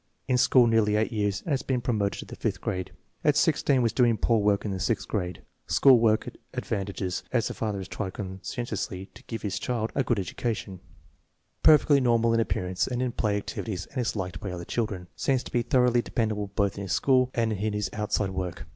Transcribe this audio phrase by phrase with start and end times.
[0.27, 2.89] In school nearly eight years and has been promoted to the fifth grade.
[3.23, 5.43] At 16 was doing poor work in the sixth grade.
[5.67, 6.17] Good school
[6.55, 9.91] advantages, as the father has tried conscientiously to INTELLIGENCE QUOTIENT SIGNIFICANCE 91 give his children
[9.93, 10.79] "a good education."
[11.61, 15.07] Perfectly normal in appear ance and in play activities and is liked by other children.
[15.15, 18.65] Seems to be thoroughly dependable both in school and in his outside work.